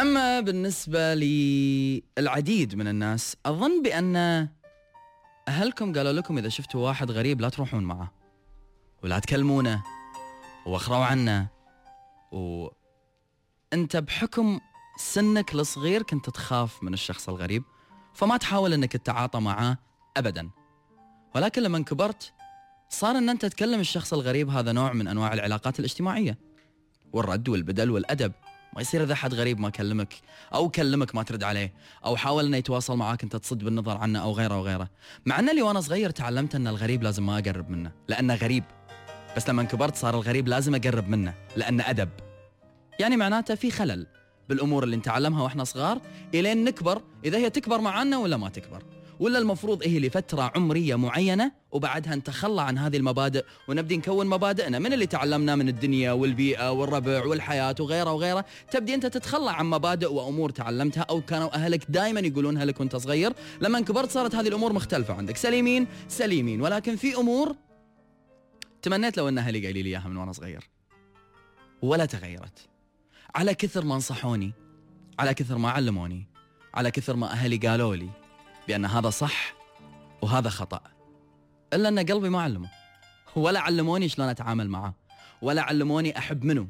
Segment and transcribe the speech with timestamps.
[0.00, 4.16] أما بالنسبة للعديد من الناس أظن بأن
[5.48, 8.12] أهلكم قالوا لكم إذا شفتوا واحد غريب لا تروحون معه
[9.02, 9.82] ولا تكلمونه
[10.66, 11.48] وأخروا عنه.
[12.32, 14.60] وأنت بحكم
[14.98, 17.62] سنك الصغير كنت تخاف من الشخص الغريب
[18.14, 19.78] فما تحاول أنك تتعاطى معاه
[20.16, 20.50] أبدا.
[21.34, 22.32] ولكن لما كبرت
[22.88, 26.38] صار أن أنت تكلم الشخص الغريب هذا نوع من أنواع العلاقات الاجتماعية
[27.12, 28.32] والرد والبدل والأدب.
[28.76, 30.14] ما يصير إذا حد غريب ما كلمك
[30.54, 31.72] أو كلمك ما ترد عليه
[32.04, 34.90] أو حاول انه يتواصل معاك أنت تصد بالنظر عنه أو غيره وغيره
[35.26, 38.64] مع ان اللي وأنا صغير تعلمت أن الغريب لازم ما أقرب منه لأنه غريب.
[39.36, 42.08] بس لما كبرت صار الغريب لازم أقرب منه لأنه أدب.
[43.00, 44.06] يعني معناته في خلل
[44.48, 46.00] بالأمور اللي نتعلمها وإحنا صغار
[46.34, 48.82] إلين نكبر إذا هي تكبر معنا ولا ما تكبر.
[49.20, 54.92] ولا المفروض هي لفترة عمرية معينة وبعدها نتخلى عن هذه المبادئ ونبدي نكون مبادئنا؟ من
[54.92, 60.50] اللي تعلمناه من الدنيا والبيئة والربع والحياة وغيرها وغيرها تبدي أنت تتخلى عن مبادئ وأمور
[60.50, 63.32] تعلمتها أو كانوا أهلك دائما يقولونها لك وأنت صغير.
[63.60, 65.36] لما كبرت صارت هذه الأمور مختلفة عندك.
[65.36, 66.60] سليمين سليمين.
[66.60, 67.56] ولكن في أمور
[68.82, 70.68] تمنيت لو أن أهلي قايلين لي إياها من وأنا صغير.
[71.82, 72.68] ولا تغيرت.
[73.34, 74.52] على كثر ما نصحوني
[75.18, 76.26] على كثر ما علموني
[76.74, 78.08] على كثر ما أهلي قالوا لي
[78.68, 79.54] بأن هذا صح
[80.22, 80.80] وهذا خطأ.
[81.72, 82.70] إلا أن قلبي ما علمه.
[83.36, 84.94] ولا علموني شلون أتعامل معه.
[85.42, 86.68] ولا علموني أحب منه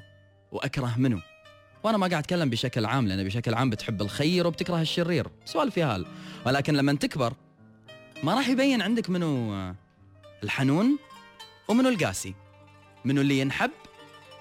[0.52, 1.22] وأكره منه.
[1.82, 5.28] وأنا ما قاعد أتكلم بشكل عام لأن بشكل عام بتحب الخير وبتكره الشرير.
[5.44, 6.06] سؤال في هال.
[6.46, 7.34] ولكن لما تكبر
[8.22, 9.74] ما راح يبين عندك منو
[10.44, 10.98] الحنون
[11.68, 12.34] ومنو القاسي.
[13.04, 13.70] منو اللي ينحب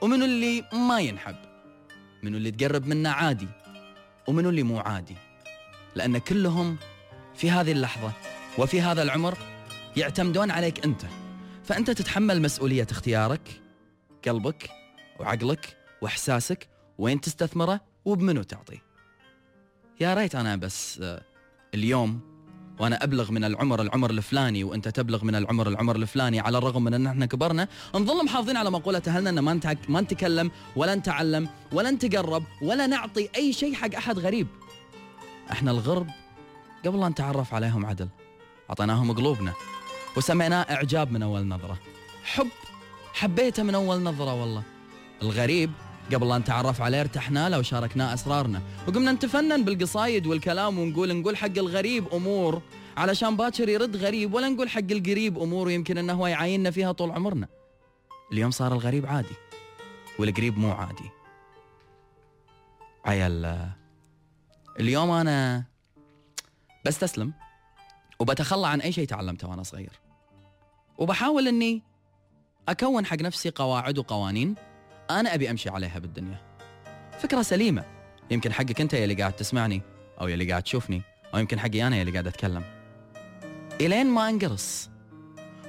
[0.01, 1.35] ومنو اللي ما ينحب.
[2.23, 3.47] منو اللي تقرب منه عادي
[4.27, 5.15] ومنو اللي مو عادي.
[5.95, 6.77] لأن كلهم
[7.37, 8.11] في هذه اللحظة
[8.57, 9.37] وفي هذا العمر
[9.97, 11.01] يعتمدون عليك أنت.
[11.65, 13.61] فأنت تتحمل مسؤولية اختيارك
[14.27, 14.69] قلبك
[15.19, 18.79] وعقلك وإحساسك وين تستثمره وبمنو تعطي
[20.01, 21.21] يا ريت أنا بس آه،
[21.73, 22.19] اليوم
[22.79, 26.93] وأنا أبلغ من العمر العمر الفلاني وأنت تبلغ من العمر العمر الفلاني على الرغم من
[26.93, 31.91] أن إحنا كبرنا نظل محافظين على مقولة اهلنا ان ما ما نتكلم ولا نتعلم ولا
[31.91, 34.47] نتقرب ولا نعطي أي شيء حق أحد غريب.
[35.51, 36.07] إحنا الغرب
[36.85, 38.09] قبل لا نتعرف عليهم عدل
[38.69, 39.53] أعطيناهم قلوبنا
[40.17, 41.77] وسميناه إعجاب من أول نظرة.
[42.23, 42.47] حب
[43.13, 44.63] حبيته من أول نظرة والله.
[45.21, 45.71] الغريب
[46.13, 51.57] قبل لا نتعرف عليه ارتحنا له وشاركناه أسرارنا وقمنا نتفنن بالقصايد والكلام ونقول نقول حق
[51.57, 52.61] الغريب أمور
[52.97, 57.11] علشان باكر يرد غريب ولا نقول حق القريب أمور يمكن أنه هو يعايننا فيها طول
[57.11, 57.47] عمرنا.
[58.31, 59.35] اليوم صار الغريب عادي
[60.19, 61.09] والقريب مو عادي.
[63.05, 63.69] عيال
[64.79, 65.63] اليوم أنا
[66.85, 67.33] بستسلم
[68.19, 69.99] وبتخلى عن أي شيء تعلمته وأنا صغير.
[70.97, 71.81] وبحاول إني
[72.69, 74.55] أكون حق نفسي قواعد وقوانين
[75.09, 76.41] أنا أبي أمشي عليها بالدنيا.
[77.19, 77.83] فكرة سليمة.
[78.31, 79.81] يمكن حقك أنت يلي قاعد تسمعني
[80.21, 81.01] أو يلي قاعد تشوفني
[81.33, 82.63] أو يمكن حقي أنا يلي قاعد أتكلم.
[83.81, 84.89] إلين ما انقرص.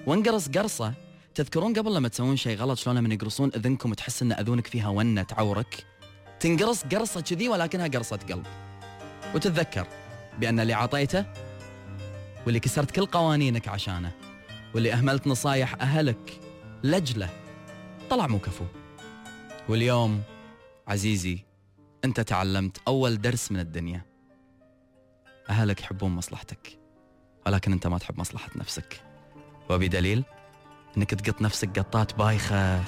[0.07, 0.95] وانقرص قرصة
[1.35, 5.23] تذكرون قبل لما تسوون شيء غلط شلون لما يقرصون أذنكم تحس إن أذونك فيها ونة
[5.23, 5.87] تعورك؟
[6.41, 8.47] تنقرص قرصة كذي ولكنها قرصة قلب.
[9.35, 9.87] وتتذكر.
[10.39, 11.25] بأن اللي عطيته
[12.47, 14.13] واللي كسرت كل قوانينك عشانه
[14.75, 16.41] واللي أهملت نصايح أهلك
[16.85, 17.29] لجلة
[18.11, 18.65] طلع مو كفو.
[19.69, 20.23] واليوم
[20.89, 21.39] عزيزي
[22.05, 24.03] أنت تعلمت أول درس من الدنيا.
[25.51, 26.79] أهلك يحبون مصلحتك
[27.47, 29.01] ولكن أنت ما تحب مصلحة نفسك.
[29.71, 30.25] وبدليل
[30.97, 32.83] أنك تقط نفسك قطات بايخة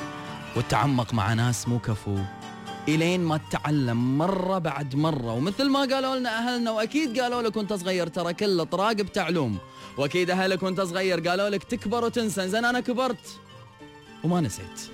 [0.57, 2.19] وتتعمق مع ناس مو كفو.
[2.89, 5.33] إلين ما تتعلم مرة بعد مرة.
[5.33, 9.59] ومثل ما قالوا لنا أهلنا وأكيد قالوا لك وأنت صغير ترى كله طراق بتعلوم.
[9.99, 12.49] وأكيد أهلك وأنت صغير قالوا لك تكبر وتنسى.
[12.49, 13.41] زين أنا كبرت
[14.25, 14.91] وما نسيت.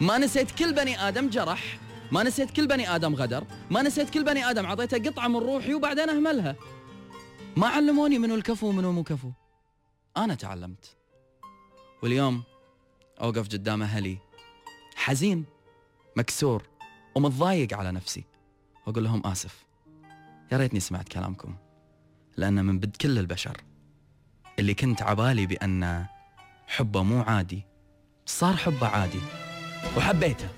[0.00, 1.78] ما نسيت كل بني آدم جرح.
[2.12, 3.44] ما نسيت كل بني آدم غدر.
[3.70, 6.56] ما نسيت كل بني آدم أعطيته قطعة من روحي وبعدين أهملها.
[7.56, 9.30] ما علموني منو الكفو ومنو مو كفو.
[10.16, 10.96] أنا تعلمت.
[12.02, 12.42] واليوم
[13.20, 14.18] أوقف قدام أهلي.
[14.96, 15.44] حزين.
[16.16, 16.62] مكسور.
[17.14, 18.24] ومتضايق على نفسي.
[18.86, 19.64] وأقول لهم آسف.
[20.52, 21.56] يا ريتني سمعت كلامكم.
[22.36, 23.56] لأن من بد كل البشر
[24.58, 26.06] اللي كنت عبالي بأن
[26.66, 27.62] حبه مو عادي
[28.26, 29.20] صار حبه عادي.
[29.96, 30.48] وحبيته.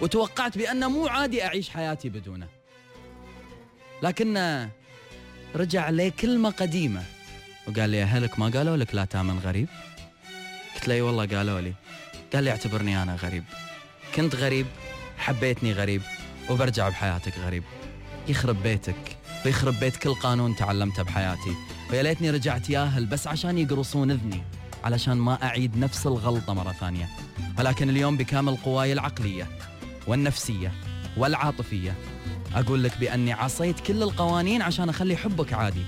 [0.00, 2.48] وتوقعت بأنه مو عادي أعيش حياتي بدونه.
[4.02, 4.68] لكن
[5.56, 7.04] رجع لي كلمة قديمة.
[7.68, 9.68] وقال لي أهلك ما قالوا لك لا تامن غريب؟
[10.74, 11.74] قلت له والله قالوا لي.
[12.32, 13.44] قال لي اعتبرني أنا غريب.
[14.14, 14.66] كنت غريب.
[15.22, 16.02] حبيتني غريب
[16.50, 17.62] وبرجع بحياتك غريب.
[18.28, 21.54] يخرب بيتك ويخرب بيت كل قانون تعلمته بحياتي.
[21.90, 24.42] ويا ليتني رجعت ياهل بس عشان يقرصون إذني
[24.84, 27.08] علشان ما أعيد نفس الغلطة مرة ثانية.
[27.58, 29.48] ولكن اليوم بكامل قواي العقلية
[30.06, 30.72] والنفسية
[31.16, 31.94] والعاطفية.
[32.54, 35.84] أقول لك بأني عصيت كل القوانين عشان أخلي حبك عادي.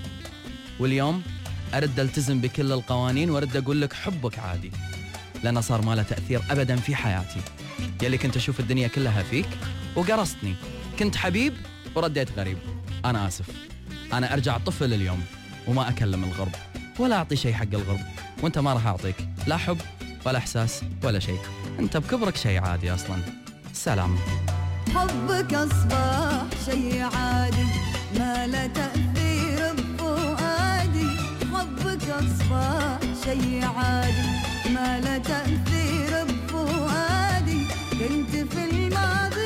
[0.79, 1.23] واليوم
[1.73, 4.71] أرد ألتزم بكل القوانين وأرد أقول لك حبك عادي
[5.43, 7.41] لأنه صار ما له تأثير ابدا في حياتي.
[8.01, 9.49] يلي كنت أشوف الدنيا كلها فيك
[9.95, 10.55] وقرصتني.
[10.99, 11.53] كنت حبيب
[11.95, 12.57] ورديت غريب.
[13.05, 13.45] أنا آسف.
[14.13, 15.23] أنا أرجع طفل اليوم
[15.67, 16.55] وما أكلم الغرب
[16.99, 17.99] ولا أعطي شيء حق الغرب.
[18.43, 19.15] وأنت ما راح أعطيك.
[19.47, 19.77] لا حب
[20.25, 21.39] ولا إحساس ولا شيء
[21.79, 23.17] أنت بكبرك شيء عادي أصلا.
[23.73, 24.17] سلام.
[24.95, 27.65] حبك أصبح شيء عادي.
[28.19, 31.07] ما لا تأثير بفؤادي
[31.53, 34.27] حبك أصبح شيء عادي.
[34.73, 37.14] ما لا تأثير بفؤادي
[37.99, 39.44] كنت في الماضي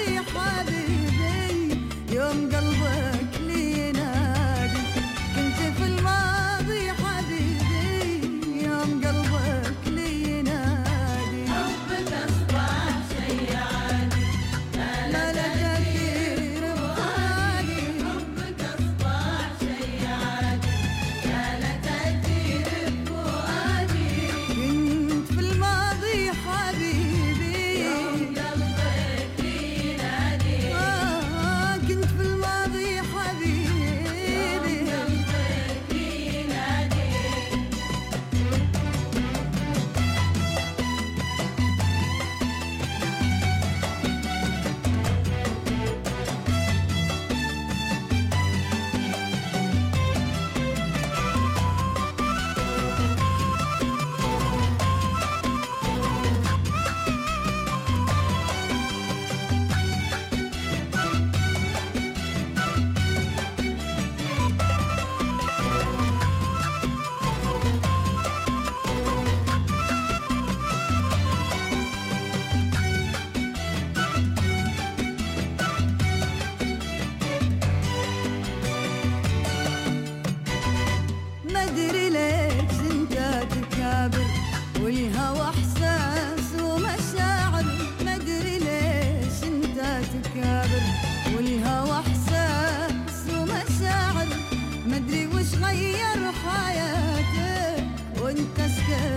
[98.55, 99.08] cascada.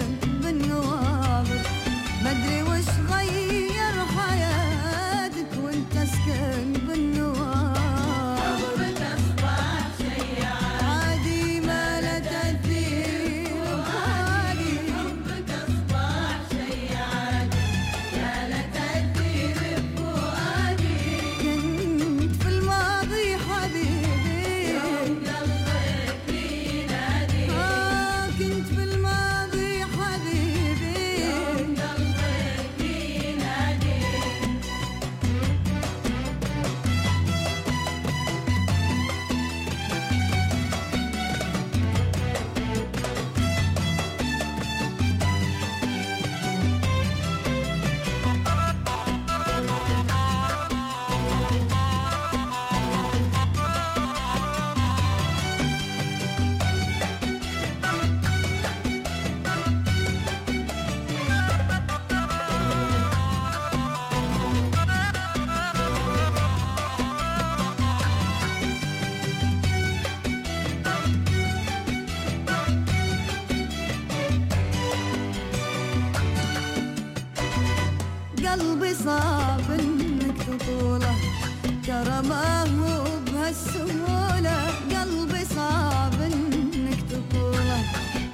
[83.42, 84.58] بهالسهولة
[84.94, 87.82] قلبي صعب إنك تقوله.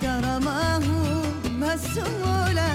[0.00, 1.22] ترى ما هو
[1.60, 2.70] بهالسهولة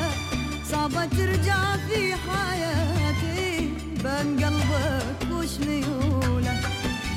[0.72, 3.70] صعبة ترجع في حياتي.
[4.04, 6.60] بين قلبك وش ميوله؟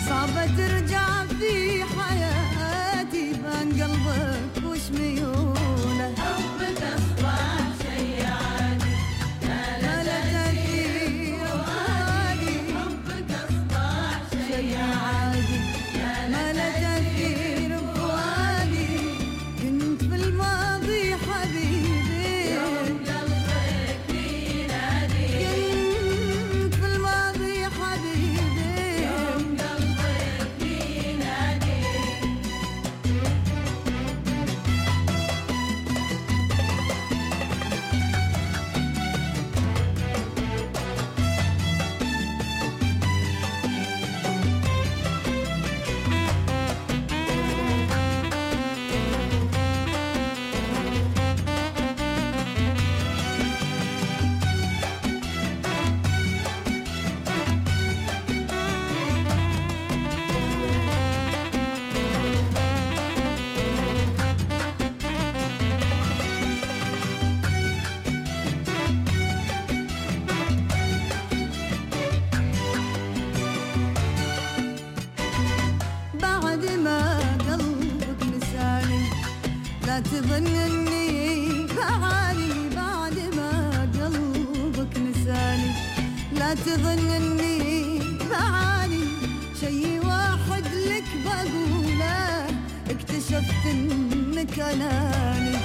[0.08, 2.25] صعبة ترجع في حياتي.
[80.25, 83.52] اني بعاني بعد ما
[83.94, 85.70] قلبك نساني.
[86.32, 87.99] لا تظن اني
[88.30, 89.04] بعاني
[89.61, 92.46] شي واحد لك بقوله
[92.90, 95.56] اكتشفت إنك أناني.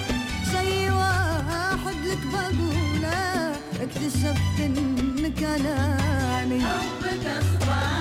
[0.52, 6.62] شي واحد لك بقوله اكتشفت إنك أناني.
[6.62, 8.01] حبك اصبح